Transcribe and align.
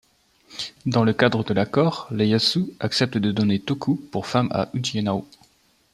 Dans 0.87 1.03
le 1.03 1.13
cadre 1.13 1.43
de 1.43 1.53
l'accord, 1.53 2.07
Ieyasu 2.11 2.73
accepte 2.79 3.19
de 3.19 3.31
donner 3.31 3.59
Toku 3.59 3.97
pour 4.11 4.25
femme 4.25 4.49
à 4.51 4.67
Ujinao. 4.73 5.27